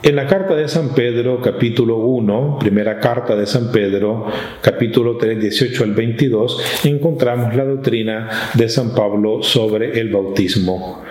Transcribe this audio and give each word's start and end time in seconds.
En 0.00 0.14
la 0.14 0.28
carta 0.28 0.54
de 0.54 0.68
San 0.68 0.94
Pedro, 0.94 1.42
capítulo 1.42 1.96
1, 1.96 2.58
primera 2.60 3.00
carta 3.00 3.34
de 3.34 3.46
San 3.46 3.72
Pedro, 3.72 4.26
capítulo 4.62 5.16
3, 5.16 5.40
18 5.40 5.82
al 5.82 5.92
22, 5.92 6.84
encontramos 6.84 7.56
la 7.56 7.64
doctrina 7.64 8.28
de 8.54 8.68
San 8.68 8.94
Pablo 8.94 9.42
sobre 9.42 9.98
el 9.98 10.10
bautismo. 10.12 11.02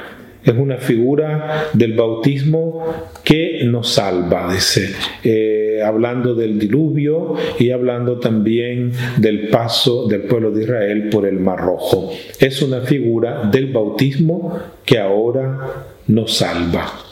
Es 0.41 0.53
una 0.55 0.77
figura 0.77 1.65
del 1.73 1.95
bautismo 1.95 2.85
que 3.25 3.65
nos 3.65 3.89
salva, 3.89 4.53
dice, 4.53 4.95
eh, 5.21 5.81
hablando 5.85 6.33
del 6.33 6.57
diluvio 6.57 7.33
y 7.59 7.71
hablando 7.71 8.21
también 8.21 8.93
del 9.17 9.49
paso 9.49 10.07
del 10.07 10.21
pueblo 10.21 10.51
de 10.51 10.63
Israel 10.63 11.09
por 11.09 11.25
el 11.25 11.41
Mar 11.41 11.59
Rojo. 11.59 12.13
Es 12.39 12.61
una 12.61 12.79
figura 12.79 13.49
del 13.51 13.73
bautismo 13.73 14.57
que 14.85 14.97
ahora 14.97 15.57
nos 16.07 16.37
salva. 16.37 17.06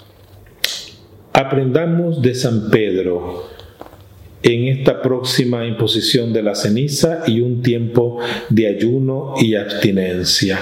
Aprendamos 1.37 2.21
de 2.21 2.33
San 2.33 2.69
Pedro 2.71 3.43
en 4.41 4.69
esta 4.69 5.01
próxima 5.01 5.67
imposición 5.67 6.31
de 6.31 6.41
la 6.41 6.55
ceniza 6.55 7.23
y 7.27 7.41
un 7.41 7.61
tiempo 7.61 8.19
de 8.47 8.67
ayuno 8.69 9.33
y 9.41 9.55
abstinencia 9.55 10.57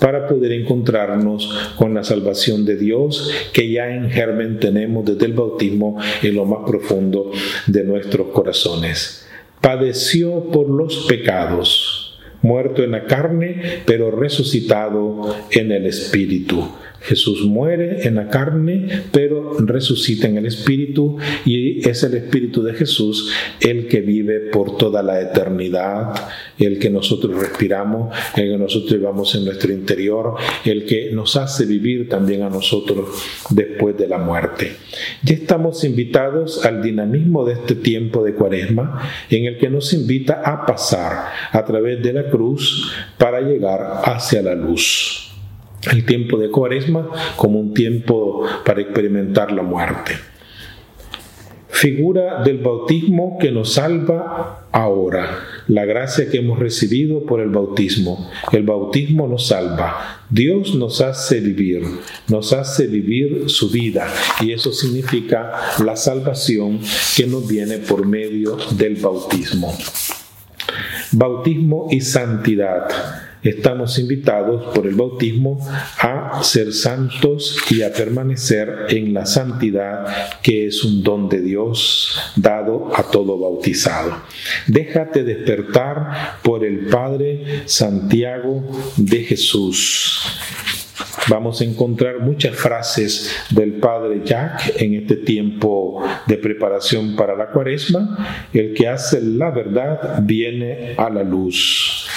para 0.00 0.26
poder 0.26 0.50
encontrarnos 0.50 1.72
con 1.76 1.94
la 1.94 2.02
salvación 2.02 2.64
de 2.64 2.74
Dios 2.74 3.30
que 3.52 3.70
ya 3.70 3.94
en 3.94 4.10
germen 4.10 4.58
tenemos 4.58 5.04
desde 5.04 5.26
el 5.26 5.34
bautismo 5.34 6.00
en 6.20 6.34
lo 6.34 6.44
más 6.46 6.68
profundo 6.68 7.30
de 7.68 7.84
nuestros 7.84 8.30
corazones. 8.30 9.24
Padeció 9.60 10.50
por 10.50 10.68
los 10.68 11.06
pecados, 11.06 12.18
muerto 12.42 12.82
en 12.82 12.90
la 12.90 13.04
carne, 13.04 13.82
pero 13.86 14.10
resucitado 14.10 15.36
en 15.52 15.70
el 15.70 15.86
espíritu 15.86 16.66
Jesús 17.00 17.42
muere 17.42 18.06
en 18.06 18.16
la 18.16 18.28
carne, 18.28 19.04
pero 19.12 19.56
resucita 19.58 20.26
en 20.26 20.36
el 20.36 20.46
Espíritu 20.46 21.16
y 21.44 21.88
es 21.88 22.02
el 22.02 22.14
Espíritu 22.14 22.62
de 22.62 22.74
Jesús 22.74 23.32
el 23.60 23.88
que 23.88 24.00
vive 24.00 24.40
por 24.50 24.76
toda 24.76 25.02
la 25.02 25.20
eternidad, 25.20 26.14
el 26.58 26.78
que 26.78 26.90
nosotros 26.90 27.38
respiramos, 27.38 28.14
el 28.36 28.50
que 28.50 28.58
nosotros 28.58 28.92
llevamos 28.92 29.34
en 29.34 29.44
nuestro 29.44 29.72
interior, 29.72 30.34
el 30.64 30.84
que 30.84 31.10
nos 31.12 31.36
hace 31.36 31.66
vivir 31.66 32.08
también 32.08 32.42
a 32.42 32.50
nosotros 32.50 33.08
después 33.50 33.96
de 33.96 34.08
la 34.08 34.18
muerte. 34.18 34.72
Ya 35.22 35.34
estamos 35.34 35.84
invitados 35.84 36.64
al 36.64 36.82
dinamismo 36.82 37.44
de 37.44 37.54
este 37.54 37.74
tiempo 37.74 38.24
de 38.24 38.34
cuaresma 38.34 39.00
en 39.30 39.44
el 39.44 39.58
que 39.58 39.70
nos 39.70 39.92
invita 39.92 40.42
a 40.44 40.66
pasar 40.66 41.32
a 41.52 41.64
través 41.64 42.02
de 42.02 42.12
la 42.12 42.28
cruz 42.28 42.92
para 43.16 43.40
llegar 43.40 44.02
hacia 44.04 44.42
la 44.42 44.54
luz 44.54 45.27
el 45.90 46.04
tiempo 46.04 46.38
de 46.38 46.50
cuaresma 46.50 47.08
como 47.36 47.58
un 47.58 47.74
tiempo 47.74 48.42
para 48.64 48.80
experimentar 48.80 49.52
la 49.52 49.62
muerte. 49.62 50.14
Figura 51.70 52.42
del 52.42 52.58
bautismo 52.58 53.38
que 53.38 53.52
nos 53.52 53.74
salva 53.74 54.66
ahora, 54.72 55.44
la 55.68 55.84
gracia 55.84 56.28
que 56.28 56.38
hemos 56.38 56.58
recibido 56.58 57.24
por 57.24 57.40
el 57.40 57.50
bautismo. 57.50 58.28
El 58.50 58.64
bautismo 58.64 59.28
nos 59.28 59.46
salva, 59.46 60.24
Dios 60.28 60.74
nos 60.74 61.00
hace 61.00 61.38
vivir, 61.40 61.82
nos 62.26 62.52
hace 62.52 62.88
vivir 62.88 63.44
su 63.48 63.70
vida 63.70 64.08
y 64.40 64.52
eso 64.52 64.72
significa 64.72 65.52
la 65.84 65.94
salvación 65.94 66.80
que 67.16 67.28
nos 67.28 67.46
viene 67.46 67.78
por 67.78 68.04
medio 68.04 68.56
del 68.76 68.96
bautismo. 68.96 69.72
Bautismo 71.12 71.86
y 71.92 72.00
santidad 72.00 72.88
estamos 73.48 73.98
invitados 73.98 74.74
por 74.74 74.86
el 74.86 74.94
bautismo 74.94 75.58
a 75.98 76.42
ser 76.42 76.72
santos 76.72 77.58
y 77.70 77.82
a 77.82 77.92
permanecer 77.92 78.86
en 78.90 79.14
la 79.14 79.26
santidad 79.26 80.40
que 80.42 80.66
es 80.66 80.84
un 80.84 81.02
don 81.02 81.28
de 81.28 81.40
Dios 81.40 82.18
dado 82.36 82.90
a 82.94 83.02
todo 83.04 83.38
bautizado. 83.38 84.22
Déjate 84.66 85.24
despertar 85.24 86.38
por 86.42 86.64
el 86.64 86.86
Padre 86.86 87.62
Santiago 87.66 88.64
de 88.96 89.24
Jesús. 89.24 90.20
Vamos 91.28 91.60
a 91.60 91.64
encontrar 91.64 92.20
muchas 92.20 92.56
frases 92.56 93.30
del 93.50 93.74
Padre 93.74 94.22
Jack 94.24 94.80
en 94.80 94.94
este 94.94 95.16
tiempo 95.16 96.02
de 96.26 96.38
preparación 96.38 97.16
para 97.16 97.36
la 97.36 97.50
cuaresma. 97.50 98.46
El 98.52 98.72
que 98.72 98.88
hace 98.88 99.20
la 99.20 99.50
verdad 99.50 100.20
viene 100.22 100.94
a 100.96 101.10
la 101.10 101.22
luz 101.22 102.08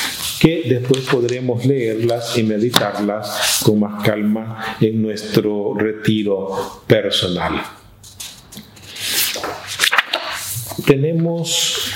que 0.41 0.63
después 0.68 1.02
podremos 1.02 1.68
leerlas 1.68 2.35
y 2.35 2.41
meditarlas 2.41 3.62
con 3.63 3.79
más 3.79 4.03
calma 4.03 4.78
en 4.81 5.00
nuestro 5.00 5.75
retiro 5.75 6.81
personal. 6.88 7.62
Tenemos 10.84 11.91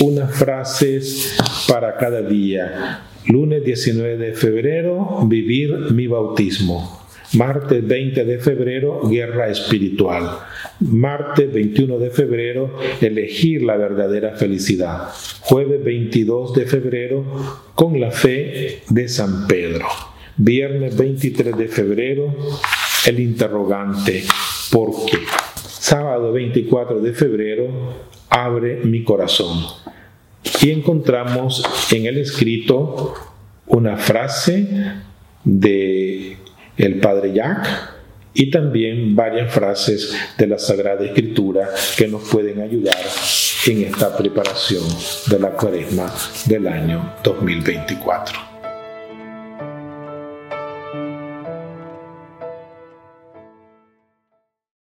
unas 0.00 0.36
frases 0.36 1.36
para 1.68 1.96
cada 1.96 2.20
día. 2.22 3.04
Lunes 3.26 3.64
19 3.64 4.16
de 4.16 4.32
febrero, 4.32 5.20
vivir 5.28 5.92
mi 5.92 6.08
bautismo. 6.08 7.03
Martes 7.34 7.86
20 7.86 8.24
de 8.24 8.38
febrero, 8.38 9.00
guerra 9.08 9.48
espiritual. 9.48 10.38
Martes 10.80 11.52
21 11.52 11.98
de 11.98 12.10
febrero, 12.10 12.78
elegir 13.00 13.62
la 13.62 13.76
verdadera 13.76 14.36
felicidad. 14.36 15.08
Jueves 15.40 15.82
22 15.82 16.54
de 16.54 16.66
febrero, 16.66 17.24
con 17.74 18.00
la 18.00 18.12
fe 18.12 18.82
de 18.88 19.08
San 19.08 19.48
Pedro. 19.48 19.86
Viernes 20.36 20.96
23 20.96 21.56
de 21.56 21.68
febrero, 21.68 22.34
el 23.06 23.18
interrogante, 23.18 24.24
¿por 24.70 24.90
qué? 25.06 25.18
Sábado 25.56 26.32
24 26.32 27.00
de 27.00 27.12
febrero, 27.12 27.68
abre 28.30 28.76
mi 28.84 29.02
corazón. 29.02 29.58
Y 30.62 30.70
encontramos 30.70 31.64
en 31.92 32.06
el 32.06 32.18
escrito 32.18 33.14
una 33.66 33.96
frase 33.96 34.68
de 35.44 36.36
el 36.76 37.00
padre 37.00 37.32
Jack 37.32 37.94
y 38.34 38.50
también 38.50 39.14
varias 39.14 39.52
frases 39.52 40.14
de 40.36 40.46
la 40.46 40.58
Sagrada 40.58 41.04
Escritura 41.04 41.68
que 41.96 42.08
nos 42.08 42.28
pueden 42.28 42.60
ayudar 42.60 42.96
en 43.66 43.82
esta 43.84 44.16
preparación 44.16 44.82
de 45.28 45.38
la 45.38 45.50
cuaresma 45.50 46.12
del 46.46 46.66
año 46.66 47.14
2024. 47.22 48.43